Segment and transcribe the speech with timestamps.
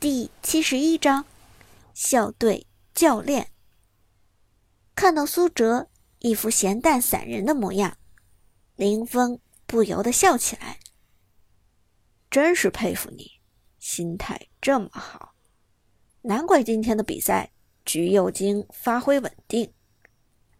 [0.00, 1.26] 第七十一章
[1.92, 3.50] 校队教练。
[4.94, 7.98] 看到苏哲一副闲淡散人的模样，
[8.76, 10.78] 林峰不由得笑起来。
[12.30, 13.42] 真是佩服你，
[13.78, 15.34] 心态这么好，
[16.22, 17.52] 难怪今天的比赛
[17.84, 19.74] 橘右京发挥稳定，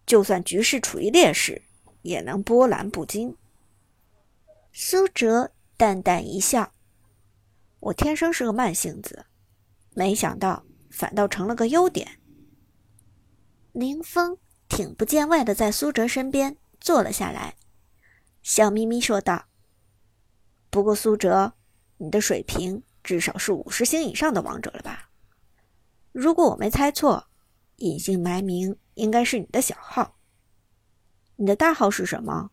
[0.05, 1.63] 就算局势处于劣势，
[2.03, 3.35] 也能波澜不惊。
[4.71, 6.71] 苏哲淡淡一笑
[7.81, 9.25] ：“我天生是个慢性子。”
[9.93, 12.19] 没想到反倒成了个优点。
[13.73, 17.55] 林峰挺不见外的在苏哲身边坐了下来，
[18.41, 19.45] 笑眯眯说道
[20.69, 21.53] ：“不过苏哲，
[21.97, 25.09] 你的水平至少是五十星以上的王者了吧？
[26.11, 27.27] 如果我没猜错，
[27.77, 30.17] 隐姓埋名应该是你的小号。
[31.35, 32.51] 你的大号是什么？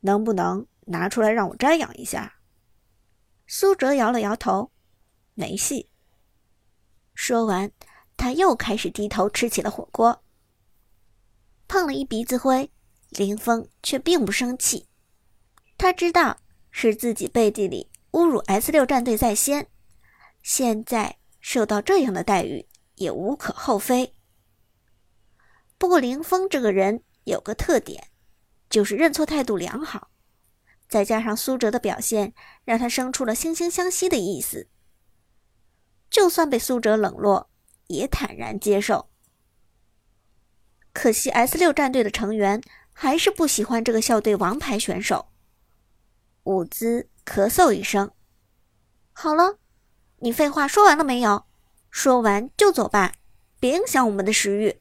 [0.00, 2.36] 能不能拿出来让我瞻仰一下？”
[3.46, 4.70] 苏哲摇了摇头
[5.34, 5.89] ：“没戏。”
[7.22, 7.70] 说完，
[8.16, 10.22] 他又开始低头吃起了火锅。
[11.68, 12.70] 碰了一鼻子灰，
[13.10, 14.88] 林峰却并不生气。
[15.76, 16.38] 他知道
[16.70, 19.68] 是自己背地里侮辱 S 六战队在先，
[20.42, 24.14] 现在受到这样的待遇也无可厚非。
[25.76, 28.08] 不过林峰这个人有个特点，
[28.70, 30.10] 就是认错态度良好，
[30.88, 32.32] 再加上苏哲的表现，
[32.64, 34.68] 让他生出了惺惺相惜的意思。
[36.10, 37.48] 就算被苏哲冷落，
[37.86, 39.08] 也坦然接受。
[40.92, 42.60] 可惜 S 六战队的成员
[42.92, 45.28] 还是不喜欢这个校队王牌选手。
[46.42, 48.10] 伍兹咳嗽一声
[49.12, 49.58] ：“好了，
[50.18, 51.46] 你废话说完了没有？
[51.90, 53.14] 说完就走吧，
[53.60, 54.80] 别影响我们的食欲。”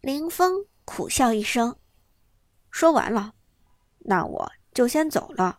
[0.00, 1.76] 林峰苦笑一声
[2.70, 3.34] ：“说完了，
[4.00, 5.58] 那我就先走了。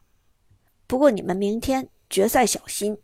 [0.87, 2.97] 不过你们明天决赛小心。”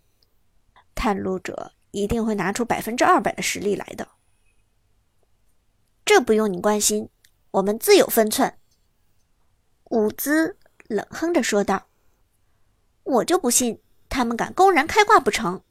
[1.00, 4.10] 探路者一定会拿出百分之二百的实力来的，
[6.04, 7.10] 这不用你关心，
[7.52, 8.60] 我们自有分寸。”
[9.92, 10.58] 伍兹
[10.90, 11.88] 冷哼着说道
[13.04, 15.64] ，“我就不信他们敢公然开挂不成。”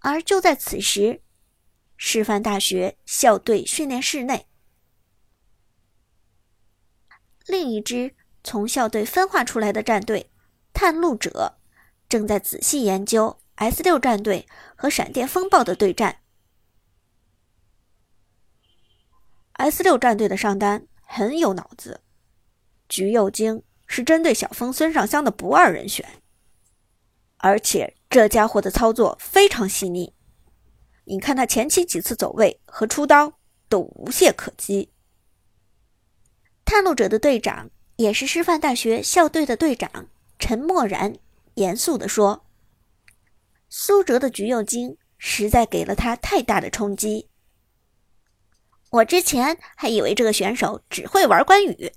[0.00, 1.20] 而就在此时，
[1.98, 4.48] 师范大学校队训练室内，
[7.44, 10.30] 另一支从校队分化出来的战队——
[10.72, 11.59] 探路者。
[12.10, 16.16] 正在仔细研究 S 六战队和闪电风暴的对战。
[19.52, 22.00] S 六战队的上单很有脑子，
[22.88, 26.04] 橘右京是针对小峰孙尚香的不二人选，
[27.36, 30.12] 而且这家伙的操作非常细腻。
[31.04, 33.34] 你看他前期几次走位和出刀
[33.68, 34.90] 都无懈可击。
[36.64, 40.08] 探路者的队长也是师范大学校队的队长
[40.40, 41.14] 陈默然。
[41.54, 42.46] 严肃地说
[43.68, 47.28] ：“苏哲的橘右京实在给了他太大的冲击。
[48.90, 51.92] 我之前还以为这个选手只会玩关羽，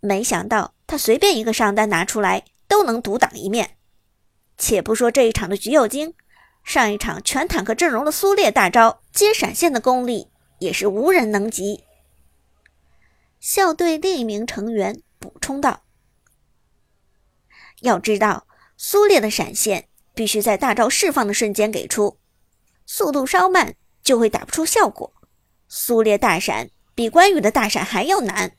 [0.00, 3.76] 没想到他随便一个上单拿出来都能独挡一面。
[4.56, 6.14] 且不说这一场的橘右京，
[6.64, 11.84] 上一场全坦克阵容的苏烈大招接闪现的功力也是无人能及。”
[13.40, 15.82] 校队另一名成员补充道
[17.82, 18.46] ：“要知道。”
[18.84, 22.18] 苏烈的闪现必须在大招释放的瞬间给出，
[22.84, 25.14] 速度稍慢就会打不出效果。
[25.68, 28.56] 苏烈大闪比关羽的大闪还要难，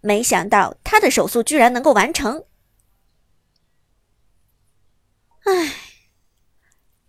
[0.00, 2.46] 没想到他的手速居然能够完成。
[5.44, 5.74] 唉，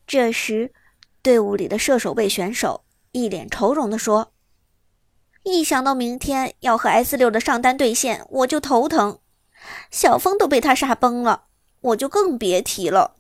[0.06, 0.74] 这时
[1.22, 2.84] 队伍里的射手位选手
[3.14, 4.34] 一脸愁容地说
[5.44, 9.22] ：“一想到明天要和 S 六的上单对线，我就头疼。
[9.90, 11.46] 小峰都被他杀崩了。”
[11.84, 13.16] 我就更别提了。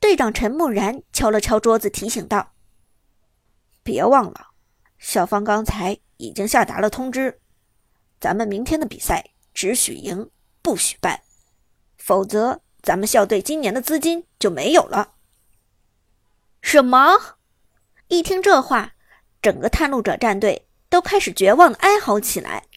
[0.00, 2.52] 队长陈木然敲了敲桌子，提醒道
[3.82, 4.48] ：“别忘了，
[4.98, 7.40] 校方刚才已经下达了通知，
[8.20, 10.30] 咱们明天的比赛只许赢
[10.62, 11.24] 不许败，
[11.98, 15.14] 否则咱们校队今年的资金就没有了。”
[16.62, 17.38] 什么？
[18.08, 18.92] 一听这话，
[19.42, 22.68] 整个探路者战队都开始绝望的哀嚎起来。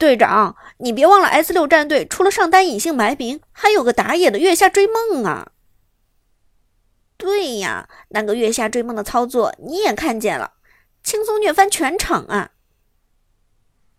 [0.00, 5.52] 队长，你别忘了，S 六战队除了上单隐姓埋名，还有个打野的月下追梦啊！
[7.18, 10.54] 对呀，那个月下追梦的操作你也看见了，
[11.02, 12.52] 轻松虐翻全场啊！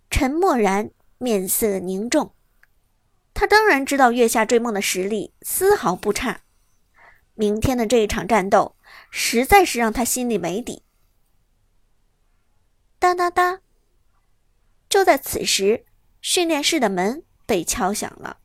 [0.09, 0.89] 陈默然
[1.19, 2.33] 面色凝重，
[3.35, 6.41] 他当然知道月下追梦的实力丝毫不差，
[7.35, 8.75] 明天的这一场战斗
[9.11, 10.81] 实在是让他心里没底。
[12.97, 13.59] 哒哒哒，
[14.89, 15.85] 就在此时。
[16.21, 18.37] 训练室的门被敲响了。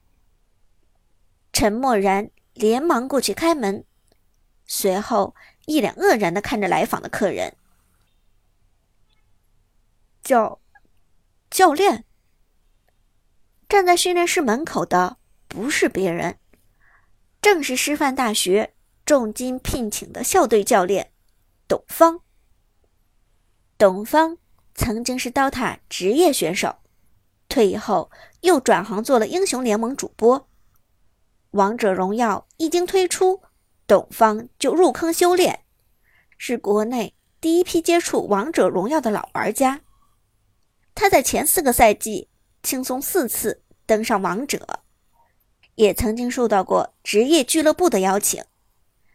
[1.52, 3.84] 陈默然连忙过去开门，
[4.66, 5.34] 随后
[5.66, 7.56] 一脸愕然的看着来访的客人。
[10.22, 10.60] 教
[11.50, 12.04] 教练
[13.68, 16.38] 站在训练室门口的不是别人，
[17.40, 18.74] 正是师范大学
[19.04, 21.12] 重金聘请的校队教练
[21.68, 22.20] 董方。
[23.78, 24.38] 董方
[24.74, 26.76] 曾经是刀塔职业选手，
[27.56, 28.10] 退役后
[28.42, 30.46] 又转行做了英雄联盟主播。
[31.52, 33.40] 王者荣耀一经推出，
[33.86, 35.60] 董方就入坑修炼，
[36.36, 39.80] 是国内第一批接触王者荣耀的老玩家。
[40.94, 42.28] 他在前四个赛季
[42.62, 44.80] 轻松四次登上王者，
[45.76, 48.44] 也曾经受到过职业俱乐部的邀请。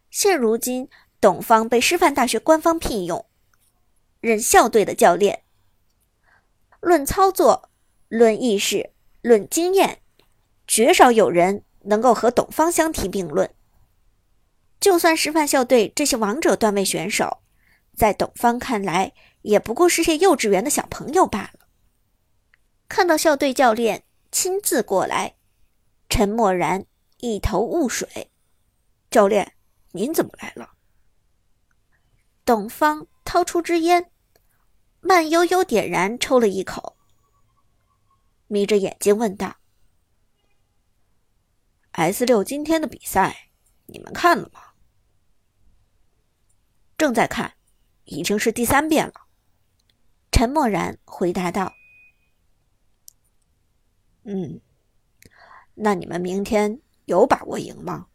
[0.09, 0.89] 现如今，
[1.19, 3.23] 董方被师范大学官方聘用，
[4.19, 5.43] 任校队的教练。
[6.79, 7.69] 论操作，
[8.11, 8.91] 论意识，
[9.23, 10.01] 论经验，
[10.67, 11.63] 绝少有人。
[11.83, 13.55] 能够和董方相提并论，
[14.79, 17.39] 就算师范校队这些王者段位选手，
[17.95, 21.65] 在董方看来也不过是些幼稚园的小朋友罢了。
[22.87, 25.33] 看到校队教练亲自过来，
[26.07, 26.85] 陈默然
[27.17, 28.29] 一头雾水
[29.09, 29.53] ：“教练，
[29.93, 30.73] 您怎么来了？”
[32.45, 34.11] 董方掏出支烟，
[34.99, 36.95] 慢悠悠点燃，抽了一口，
[38.51, 39.55] 眯着眼睛问道。
[41.93, 43.49] S 六今天的比赛，
[43.85, 44.73] 你们看了吗？
[46.97, 47.55] 正在看，
[48.03, 49.13] 已经是第三遍了。
[50.33, 51.73] 陈默然回答道
[54.23, 54.59] ：“嗯，
[55.75, 58.07] 那你们明天有把握赢吗？”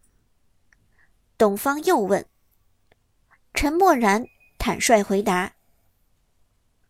[1.38, 2.28] 董方又问。
[3.54, 4.26] 陈默然
[4.58, 5.56] 坦率回答：“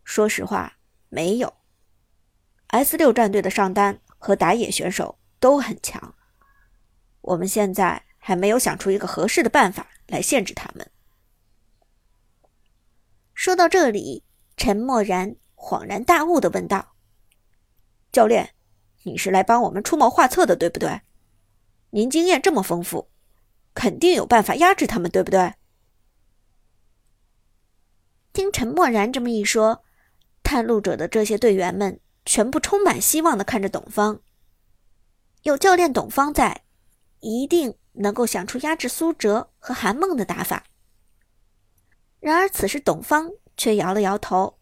[0.02, 0.78] 说实话，
[1.08, 1.56] 没有。
[2.68, 6.14] S 六战队的上单和打野选手都很强。”
[7.22, 10.88] 我们现在还没有想出一个合适的办法来限制他们。
[13.34, 14.24] 说到这里，
[14.56, 16.94] 陈默然恍然大悟的问道
[18.12, 18.54] ：“教练，
[19.02, 21.00] 你是来帮我们出谋划策的，对不对？
[21.90, 23.10] 您经验这么丰富，
[23.74, 25.54] 肯定有办法压制他们，对不对？”
[28.32, 29.84] 听陈默然这么一说，
[30.42, 34.20] 探路者的这些队员们全部充满希望的看着董方。
[35.44, 36.64] 有教练董方在。
[37.20, 40.64] 一定能够想出压制苏哲和韩梦的打法。
[42.20, 44.58] 然而此时董方却摇了摇头，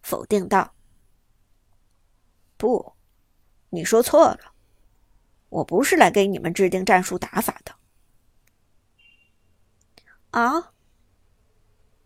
[0.00, 0.74] 否定道
[2.56, 2.94] ：“不，
[3.70, 4.52] 你说错了，
[5.48, 7.74] 我不是来给你们制定战术打法的。”
[10.30, 10.72] 啊！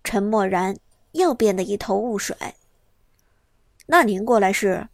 [0.02, 0.76] 陈默然
[1.12, 2.37] 又变得一头雾水。
[3.87, 4.88] 那您过来是？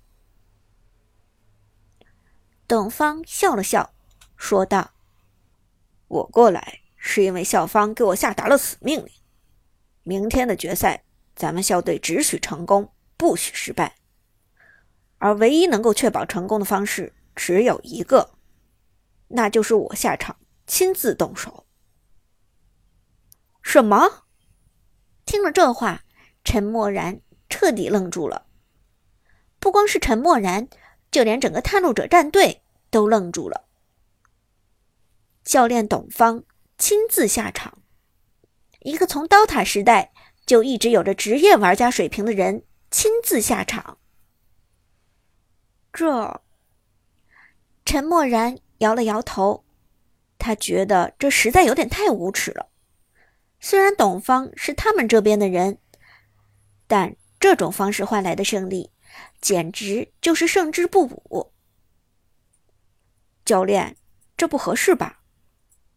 [2.68, 3.94] 董方笑了笑。
[4.36, 4.90] 说道
[6.06, 9.10] ：“我过来是因为校方给我下达了死命令，
[10.02, 11.02] 明天的决赛
[11.34, 13.96] 咱们校队只许成功，不许失败。
[15.16, 18.34] 而唯一能够确保成功的方式只有一个，
[19.28, 20.36] 那就是我下场
[20.66, 21.64] 亲自动手。”
[23.62, 24.24] 什么？
[25.24, 26.04] 听了这话，
[26.44, 28.46] 陈默然彻底愣住了。
[29.58, 30.68] 不光是陈默然，
[31.10, 33.64] 就连整个探路者战队都愣住了。
[35.44, 36.44] 教练董方
[36.76, 37.78] 亲自下场，
[38.80, 40.12] 一个从刀塔时代
[40.44, 43.98] 就一直有着职业玩家水平的人亲自下场。
[45.92, 46.42] 这，
[47.84, 49.64] 陈默然摇了摇头，
[50.38, 52.68] 他觉得这实在有点太无耻了。
[53.58, 55.78] 虽然董方是他们这边的人，
[56.86, 58.92] 但这种方式换来的胜利，
[59.40, 61.52] 简直就是胜之不武。
[63.44, 63.96] 教练，
[64.36, 65.22] 这不合适吧？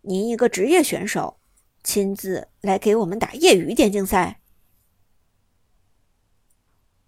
[0.02, 1.40] 您一个职业选手，
[1.84, 4.42] 亲自来给我们打业余电竞赛，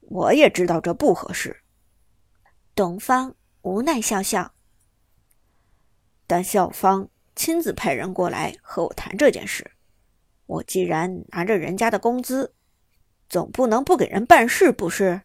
[0.02, 1.62] 我也知道这不合适。
[2.76, 4.54] 董方无奈笑笑，
[6.28, 9.72] 但校方亲自派人过来和我谈这件事，
[10.46, 12.54] 我既然拿着人家的工资，
[13.30, 15.22] 总不能不给人办事，不是？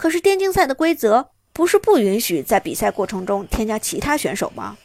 [0.00, 4.78] 可是电竞赛的规则不是不允许在比赛过程中添加其他选手吗？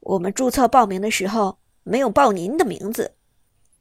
[0.00, 3.16] 我们注册报名的时候没有报您的名字，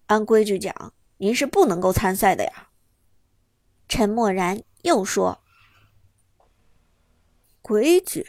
[0.08, 2.68] 按规矩讲，您是不能够参赛的呀。
[3.88, 5.40] 陈默然又说
[7.64, 8.28] ：“规矩，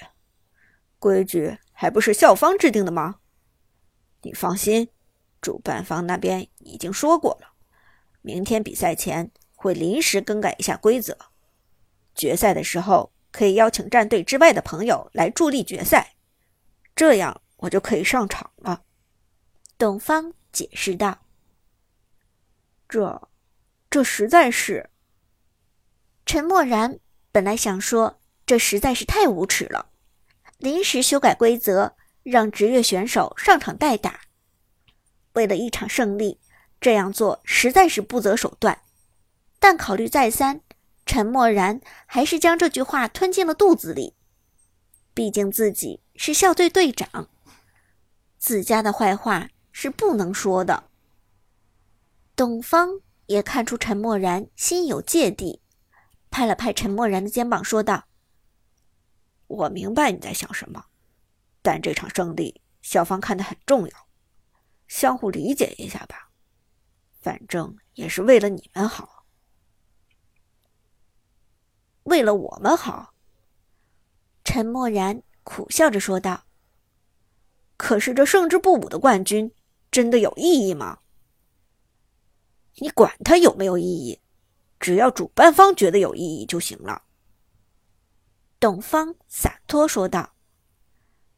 [1.00, 3.16] 规矩还不是校方制定的吗？
[4.22, 4.86] 你放心，
[5.40, 7.54] 主办方那边已经说过了，
[8.22, 11.18] 明天比赛前会临时更改一下规则，
[12.18, 16.16] 决赛的时候可以邀请战队之外的朋友来助力决赛。
[16.94, 18.82] 这样我就可以上场了。”
[19.78, 21.24] 董方解释道。
[22.86, 23.28] “这，
[23.88, 24.90] 这实在是……”
[26.26, 26.98] 陈默然
[27.32, 29.90] 本来想说：“这实在是太无耻了。”
[30.58, 31.94] 临时修改规则，
[32.24, 34.22] 让职业选手上场代打。
[35.34, 36.40] 为了一场胜利，
[36.80, 38.82] 这样做实在是不择手段。
[39.60, 40.60] 但考虑再三，
[41.08, 44.14] 陈默然还是将这句话吞进了肚子里。
[45.14, 47.30] 毕竟自己是校队队长，
[48.36, 50.90] 自家的坏话是不能说的。
[52.36, 55.62] 董方也看出陈默然心有芥蒂，
[56.30, 58.04] 拍了拍陈默然的肩膀，说道。
[59.46, 60.84] 我明白你在想什么，
[61.62, 64.08] 但这场胜利，校方看得很重要，
[64.86, 66.30] 相互理解一下吧。
[67.22, 69.17] 反正也是为了你们好，
[72.08, 73.14] 为了我们好。
[74.44, 76.44] 陈默然苦笑着说道
[77.76, 79.52] ：“可是这胜之不武的冠军，
[79.90, 80.98] 真的有意义吗？
[82.76, 84.20] 你管他有没有意义，
[84.80, 87.02] 只要主办方觉得有意义就行了。”
[88.60, 90.34] 董方洒脱说道：“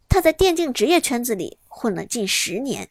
[0.09, 2.91] 他在电竞职业圈子里混了近十年，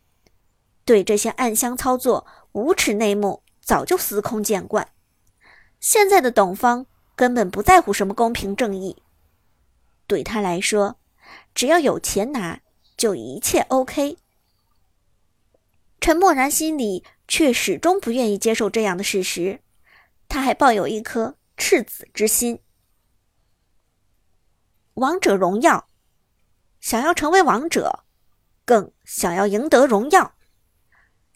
[0.85, 4.91] 对这些暗箱操作、无耻内幕早就司空见惯。
[5.79, 6.85] 现在的董方
[7.19, 9.03] 根本不在乎什么公平正义，
[10.07, 10.97] 对他来说，
[11.53, 12.61] 只要有钱拿，
[12.95, 14.15] 就一切 OK。”
[15.99, 19.59] 陈默然心里却始终不愿意接受这样的事实，
[20.29, 22.61] 他还抱有一颗赤子之心。
[24.93, 25.89] 王者荣耀，
[26.79, 28.05] 想要成为王者，
[28.63, 30.35] 更想要赢得荣耀。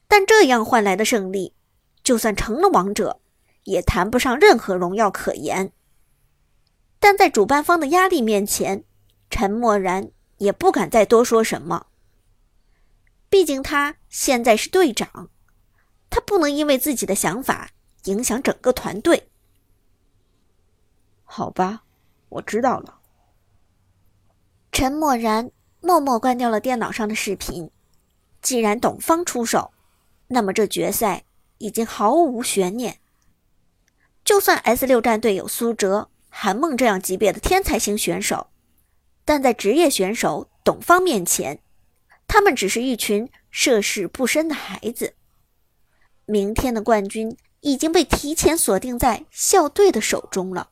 [0.07, 1.53] 但这样换来的胜利，
[2.01, 3.19] 就算成了王者，
[3.63, 5.71] 也谈不上任何荣耀可言。
[6.99, 8.83] 但在主办方的压力面前，
[9.29, 11.87] 陈默然也不敢再多说什么。
[13.29, 15.29] 毕竟他现在是队长，
[16.09, 17.71] 他不能因为自己的想法
[18.05, 19.29] 影响整个团队。
[21.23, 21.83] 好吧，
[22.29, 22.99] 我知道了。
[24.71, 25.51] 陈默然
[25.81, 27.69] 默默关掉了电脑上的视频。
[28.41, 29.71] 既然董方出手，
[30.27, 31.23] 那么这决赛
[31.57, 32.99] 已经毫无悬念。
[34.23, 38.47] 就算 S 六战队有苏哲、韩梦这样级别的天才型选手，
[39.25, 41.59] 但在职业选手董方面前，
[42.27, 45.15] 他们只是一群涉世不深的孩子。
[46.25, 50.69] 明天的冠军已经被提前锁定在校队的手中了。